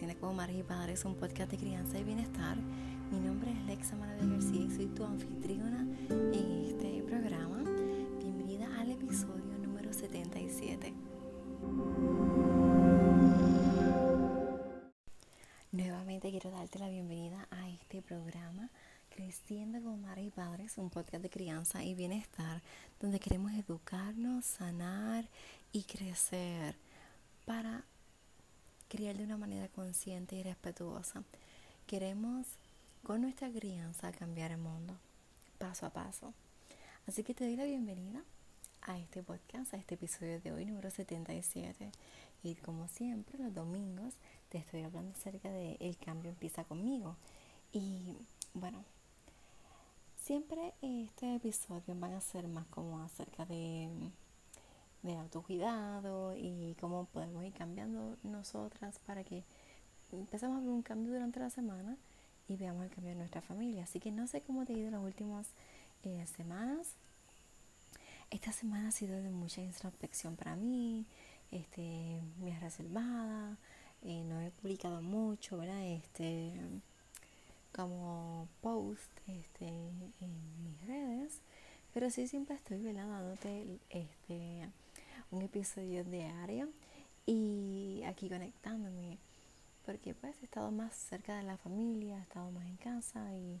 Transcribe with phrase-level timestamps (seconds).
[0.00, 2.56] Creciendo como Madres y Padres, un podcast de crianza y bienestar.
[3.10, 7.62] Mi nombre es Lexa Maravilla García y soy tu anfitriona en este programa.
[8.18, 10.94] Bienvenida al episodio número 77.
[15.70, 18.70] Nuevamente quiero darte la bienvenida a este programa
[19.10, 22.62] Creciendo como Madres y Padres, un podcast de crianza y bienestar,
[23.00, 25.28] donde queremos educarnos, sanar
[25.72, 26.74] y crecer
[27.44, 27.84] para
[28.90, 31.22] criar de una manera consciente y respetuosa.
[31.86, 32.44] Queremos
[33.04, 34.94] con nuestra crianza cambiar el mundo,
[35.58, 36.34] paso a paso.
[37.06, 38.20] Así que te doy la bienvenida
[38.82, 41.92] a este podcast, a este episodio de hoy, número 77.
[42.42, 44.14] Y como siempre, los domingos
[44.48, 47.16] te estoy hablando acerca de El cambio empieza conmigo.
[47.72, 48.16] Y
[48.54, 48.84] bueno,
[50.20, 53.88] siempre estos episodios van a ser más como acerca de
[55.02, 59.44] de autocuidado y cómo podemos ir cambiando nosotras para que
[60.12, 61.96] empezamos a ver un cambio durante la semana
[62.48, 63.84] y veamos el cambio en nuestra familia.
[63.84, 65.46] Así que no sé cómo te ha ido las últimas
[66.02, 66.94] eh, semanas.
[68.30, 71.04] Esta semana ha sido de mucha introspección para mí,
[71.50, 73.56] este, me ha reservada,
[74.02, 75.84] eh, no he publicado mucho, ¿verdad?
[75.84, 76.52] Este,
[77.74, 81.40] como post este, en mis redes,
[81.92, 83.08] pero sí siempre estoy ¿verdad?
[83.08, 84.68] dándote este,
[85.30, 86.68] un episodio diario
[87.26, 89.18] y aquí conectándome
[89.86, 93.60] porque pues he estado más cerca de la familia, he estado más en casa y,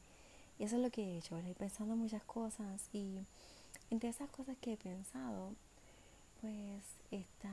[0.58, 1.56] eso es lo que he hecho, ¿verdad?
[1.56, 3.24] pensando muchas cosas y
[3.88, 5.54] entre esas cosas que he pensado
[6.42, 7.50] pues está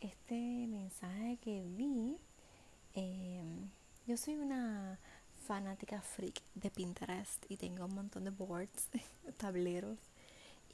[0.00, 2.16] este mensaje que vi
[2.94, 3.68] em,
[4.06, 4.98] yo soy una
[5.46, 8.88] fanática freak de Pinterest y tengo un montón de boards,
[9.36, 9.98] tableros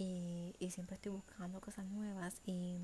[0.00, 2.76] y, siempre estoy buscando cosas nuevas y,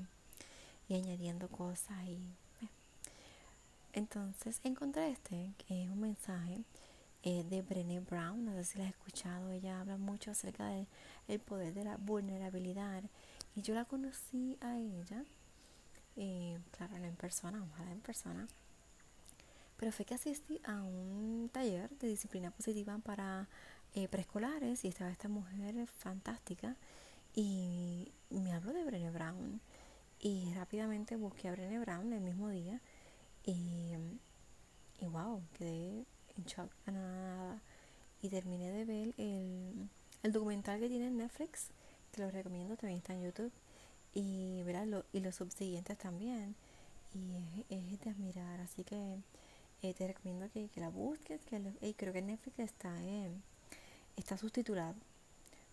[0.89, 2.15] añadiendo cosas y
[2.61, 2.69] eh.
[3.93, 6.63] entonces encontré este que es un mensaje
[7.23, 11.39] eh, de Brené Brown no sé si la has escuchado ella habla mucho acerca del
[11.39, 13.03] poder de la vulnerabilidad
[13.55, 15.25] y yo la conocí a ella
[16.15, 18.47] eh, claro no en persona ojalá en persona
[19.75, 23.47] pero fue que asistí a un taller de disciplina positiva para
[24.11, 26.75] preescolares y estaba esta mujer fantástica
[27.37, 29.61] y me habló de Brené Brown.
[30.19, 32.81] Y rápidamente busqué a Brené Brown el mismo día.
[33.45, 33.93] Y,
[34.99, 36.03] y wow, quedé
[36.35, 36.71] en shock.
[36.87, 37.61] Nada.
[38.23, 39.87] Y terminé de ver el,
[40.23, 41.67] el documental que tiene en Netflix.
[42.09, 43.51] Te lo recomiendo, también está en YouTube.
[44.15, 45.05] Y, ¿verdad?
[45.13, 46.55] y los subsiguientes también.
[47.13, 48.61] Y es, de admirar.
[48.61, 49.19] Así que
[49.83, 51.39] eh, te recomiendo que, que, la busques.
[51.45, 51.61] Que
[51.95, 53.29] creo que Netflix está, eh,
[54.15, 54.95] está subtitulado.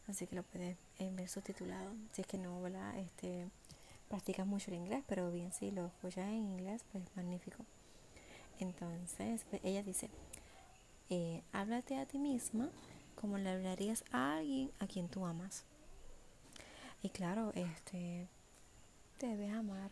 [0.08, 1.92] Así que lo puedes eh, ver subtitulado.
[2.12, 2.98] Si es que no ¿verdad?
[2.98, 3.48] Este,
[4.08, 7.64] practicas mucho el inglés, pero bien si lo escuchas en inglés, pues magnífico.
[8.60, 10.10] Entonces, pues, ella dice,
[11.10, 12.70] eh, háblate a ti misma
[13.14, 15.64] como le hablarías a alguien a quien tú amas.
[17.02, 18.28] Y claro, este,
[19.18, 19.90] te debes amar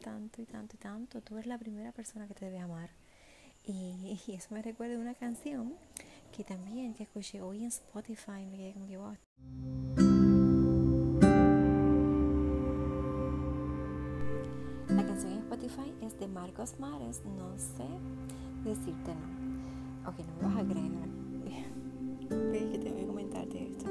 [0.00, 1.20] tanto y tanto y tanto.
[1.20, 2.90] Tú eres la primera persona que te debe amar.
[3.64, 5.74] Y, y eso me recuerda una canción
[6.32, 9.16] que también que escuché hoy en Spotify me quedé como que wow.
[14.88, 17.86] La canción en Spotify es de Marcos Mares, no sé
[18.64, 20.10] decirte no.
[20.10, 20.90] Ok, no me vas a creer.
[22.72, 23.86] que tengo que comentarte esto.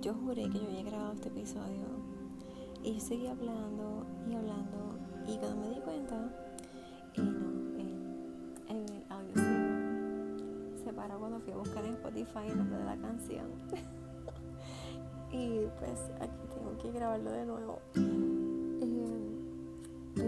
[0.00, 1.84] Yo juré que yo había grabado este episodio
[2.82, 6.49] y seguí hablando y hablando y cuando me di cuenta,
[11.30, 13.46] cuando fui a buscar en Spotify el nombre de la canción.
[15.30, 17.78] y pues aquí tengo que grabarlo de nuevo.
[17.94, 18.00] Y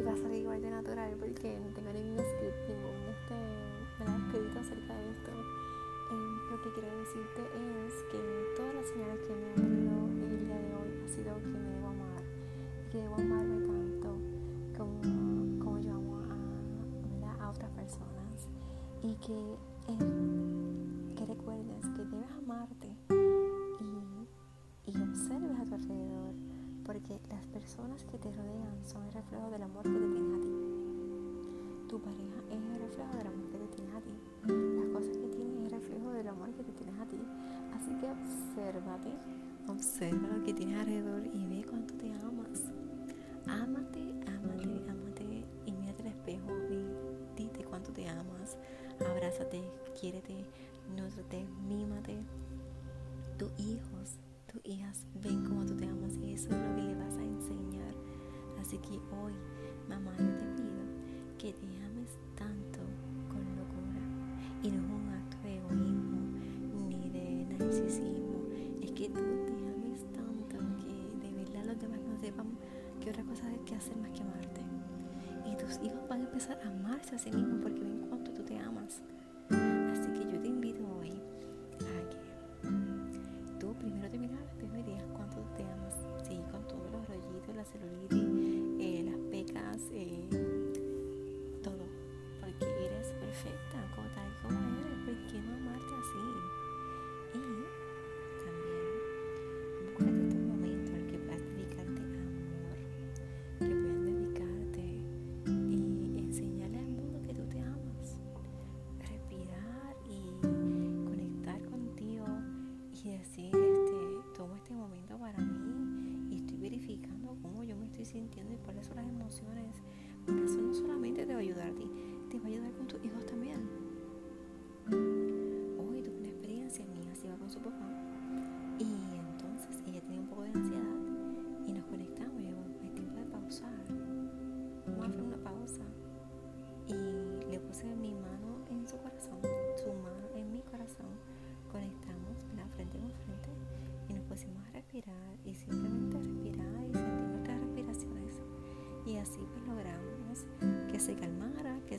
[0.07, 3.35] va a salir igual de natural porque no tengo ningún script, ningún este,
[4.39, 5.33] escrito acerca de esto.
[5.33, 6.15] Eh,
[6.51, 8.21] lo que quiero decirte es que
[8.57, 11.59] todas las señales que me han venido el día de hoy ha sido que me
[11.59, 12.23] debo amar,
[12.93, 14.17] que debo amarme tanto
[14.79, 15.01] como,
[15.59, 16.23] como yo amo
[17.41, 18.47] a, otras personas
[19.03, 19.57] y que
[19.87, 19.95] que
[21.43, 26.35] recuerdes que debes amarte y, y observes a tu alrededor,
[26.85, 30.41] porque las personas que te rodean son el reflejo del amor que te tienes a
[30.41, 30.49] ti.
[31.89, 34.15] Tu pareja es el reflejo del amor que te tienes a ti.
[34.79, 37.21] Las cosas que tienes es el reflejo del amor que te tienes a ti.
[37.75, 39.11] Así que obsérvate,
[39.67, 42.71] observa lo que tienes alrededor y ve cuánto te amas.
[43.49, 48.57] Ámate, ámate, ámate y mírate al espejo y dite cuánto te amas
[49.05, 49.63] abrázate,
[49.99, 50.42] quiérete,
[54.73, 57.95] hijas ven como tú te amas y eso es lo que le vas a enseñar.
[58.61, 59.33] Así que hoy,
[59.89, 60.83] mamá, yo te pido
[61.39, 62.81] que te ames tanto
[63.29, 64.01] con locura.
[64.63, 66.21] Y no es un acto de egoísmo
[66.89, 68.49] ni de narcisismo.
[68.81, 72.47] Es que tú te ames tanto que de verdad los demás no sepan
[73.01, 74.63] que otra cosa hay que hacer más que amarte.
[75.45, 78.43] Y tus hijos van a empezar a amarse a sí mismos porque ven cuánto tú
[78.43, 79.03] te amas.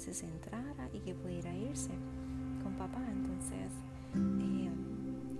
[0.03, 1.91] Se centrara y que pudiera irse
[2.61, 3.01] con papá.
[3.09, 3.71] Entonces,
[4.41, 4.69] eh,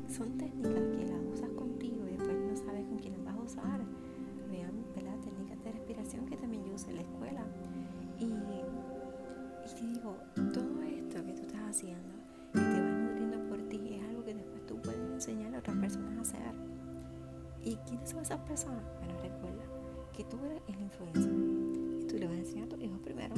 [0.08, 3.42] son técnicas que las usas contigo y después no sabes con quién las vas a
[3.42, 3.82] usar.
[4.50, 5.18] Vean, ¿verdad?
[5.20, 7.44] Técnicas de respiración que también yo usé en la escuela.
[8.20, 10.16] Y, y te digo,
[10.54, 12.14] todo esto que tú estás haciendo
[12.54, 15.76] y te vas nutriendo por ti es algo que después tú puedes enseñar a otras
[15.76, 16.56] personas a hacer.
[17.66, 18.84] ¿Y quiénes son esas personas?
[19.00, 19.64] Bueno, recuerda
[20.16, 21.34] que tú eres el influencer
[22.00, 23.36] y tú le vas a enseñar a tus hijos primero.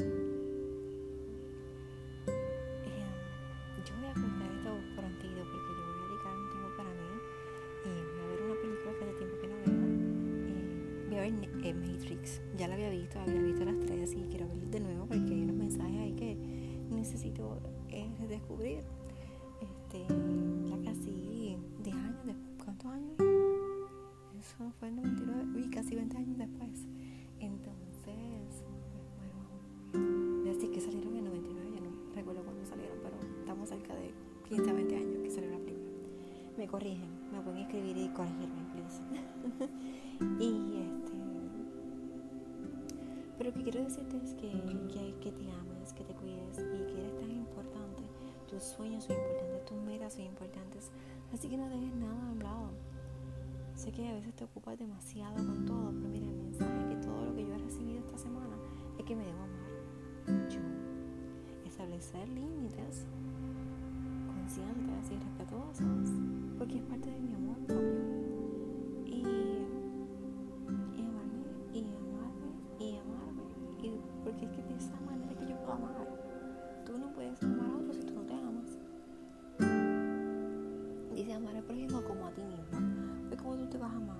[3.86, 7.10] Yo voy a cortar esto prontito porque yo voy a dedicar un tiempo para mí
[7.86, 9.86] y voy a ver una película que hace tiempo que no veo.
[10.50, 11.34] Eh, voy a ver
[11.66, 12.42] eh, Matrix.
[12.58, 15.44] Ya la había visto, había visto las tres y quiero verla de nuevo porque hay
[15.44, 16.36] unos mensajes ahí que
[16.90, 18.80] necesito eh, descubrir.
[19.62, 20.06] Este,
[20.66, 22.56] ya casi 10 años después.
[22.64, 23.14] ¿Cuántos años?
[24.40, 26.88] Eso fue en 99, uy, casi 20 años después.
[27.40, 28.65] Entonces,
[33.66, 34.14] cerca de
[34.50, 35.86] 15 a 20 años que salió la película.
[36.58, 39.02] Me corrigen, me pueden escribir y corregirme, please.
[40.44, 41.12] y este.
[43.38, 44.50] Pero lo que quiero decirte es que,
[44.94, 48.04] que, que te ames, que te cuides y que eres tan importante.
[48.48, 50.92] Tus sueños son importantes, tus metas son importantes.
[51.34, 52.70] Así que no dejes nada a un lado.
[53.76, 56.28] Sé que a veces te ocupas demasiado con todo, pero mira,
[65.12, 66.10] y respetuosos,
[66.58, 68.02] porque es parte de mi amor propio.
[69.06, 69.22] Y,
[70.96, 72.50] y amarme, y amarme,
[72.80, 73.44] y amarme.
[73.84, 75.96] Y porque es que de esa manera que yo puedo amar.
[76.86, 78.78] Tú no puedes amar a otro si tú no te amas.
[81.14, 83.28] Dice amar al prójimo como a ti mismo.
[83.28, 84.18] Pues como tú te vas a amar.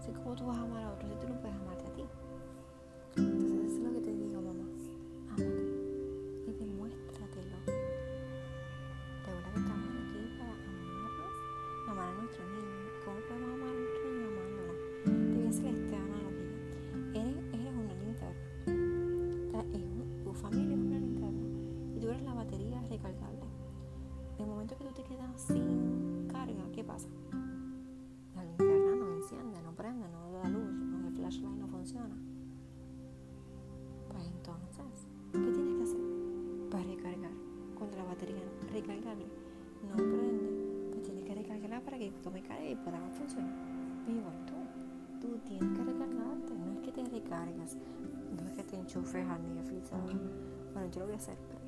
[0.00, 2.02] Si como tú vas a amar a otro si tú no puedes amarte a ti.
[22.12, 23.40] Eres la batería recargable.
[24.38, 27.08] En el momento que tú te quedas sin carga, ¿qué pasa?
[28.34, 32.14] La linterna no enciende, no prende, no da luz, no, el flashlight no funciona.
[34.10, 36.00] Pues entonces, ¿qué tienes que hacer?
[36.70, 37.32] Para recargar.
[37.78, 38.42] Cuando la batería
[38.72, 39.26] recargable
[39.88, 43.54] no prende, pues tienes que recargarla para que tome carga y pueda funcionar.
[44.04, 47.76] Pues igual tú, tú tienes que recargarte, no es que te recargas,
[48.36, 49.92] no es que te enchufes a Netflix.
[49.92, 49.98] a-
[50.74, 51.61] Bueno, yo lo voy a hacer, pero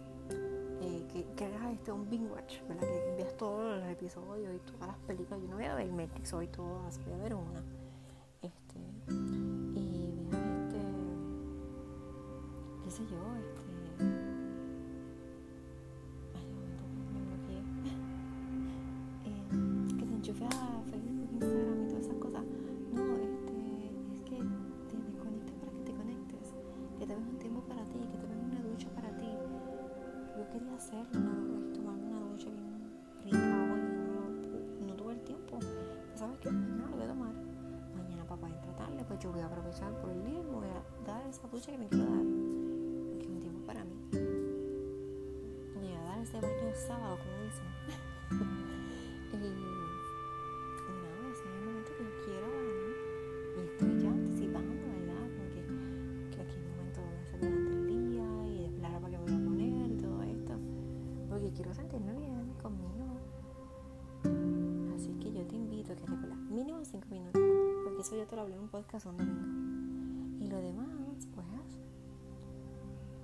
[1.23, 2.89] que, hagas este, un binge watch, ¿verdad?
[2.89, 5.41] Que veas todos los episodios y todas las películas.
[5.43, 7.63] Yo no voy a ver Matrix hoy todas, voy a ver una.
[68.13, 70.45] Hablé en un podcast un domingo.
[70.45, 71.47] Y lo demás, pues,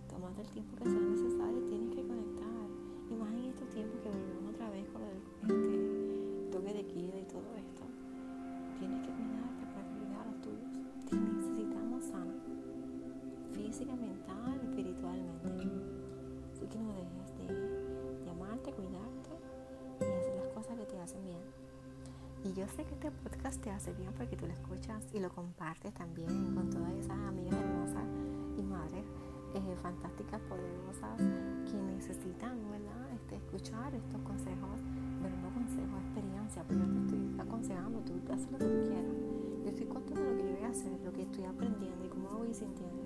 [0.08, 2.48] tomate el tiempo que sea necesario, tienes que conectar.
[3.10, 7.56] Y estos tiempos que volvemos otra vez con el este, toque de queda y todo
[7.56, 7.82] esto.
[8.78, 10.70] Tienes que cuidarte para cuidar a los tuyos.
[11.10, 12.34] Te necesitamos sana.
[13.52, 15.68] Física, mental, espiritualmente.
[16.54, 17.19] Así que no dejes
[22.50, 25.30] Y yo sé que este podcast te hace bien porque tú lo escuchas y lo
[25.30, 28.02] compartes también con todas esas amigas hermosas
[28.58, 29.04] y madres
[29.54, 31.16] eh, fantásticas, poderosas
[31.70, 33.06] que necesitan ¿verdad?
[33.14, 34.82] Este, escuchar estos consejos,
[35.22, 39.14] pero no consejos, experiencia, porque yo te estoy aconsejando, tú haces lo que tú quieras.
[39.62, 42.30] Yo estoy contando lo que yo voy a hacer, lo que estoy aprendiendo y cómo
[42.30, 42.98] lo voy sintiendo.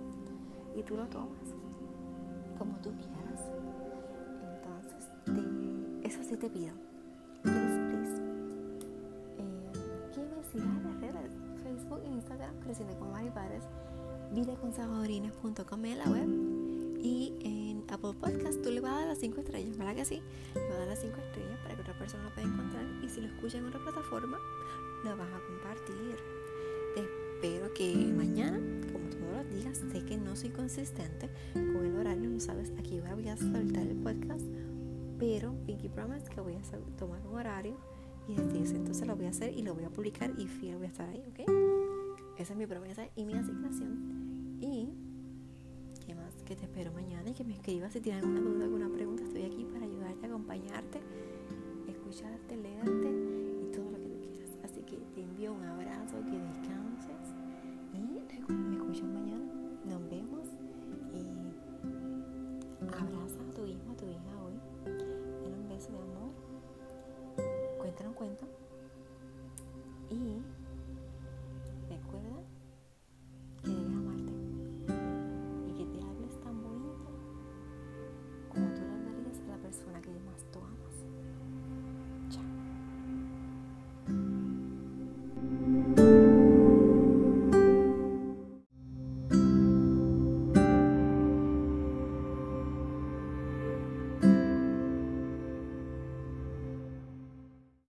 [0.74, 1.52] Y tú lo tomas
[2.56, 3.44] como tú quieras.
[4.40, 6.93] Entonces, te, eso sí te pido
[10.62, 11.32] en las redes,
[11.62, 13.64] Facebook e Instagram, Creciendo con Mari Padres,
[14.32, 16.28] videaconsejadorines.com en la web
[17.02, 20.23] y en Apple Podcast tú le vas a dar las 5 estrellas, ¿verdad que sí?
[20.54, 23.08] Le vas a dar las 5 estrellas para que otra persona lo pueda encontrar y
[23.08, 24.38] si lo escucha en otra plataforma,
[25.04, 26.16] lo vas a compartir.
[26.94, 28.58] Te espero que mañana,
[28.92, 33.00] como todos los días, sé que no soy consistente con el horario, no sabes, aquí
[33.00, 34.46] voy a soltar el podcast,
[35.18, 37.76] pero Pinky Promise que voy a tomar un horario
[38.28, 40.88] y entonces lo voy a hacer y lo voy a publicar y fiel voy a
[40.88, 41.50] estar ahí, ¿ok?
[42.38, 44.58] Esa es mi promesa y mi asignación.
[44.60, 44.88] Y,
[46.04, 46.34] ¿qué más?
[46.44, 49.22] Que te espero mañana y que me escribas si tienes alguna duda, alguna pregunta.
[49.22, 49.64] Estoy aquí
[80.04, 80.53] que te hables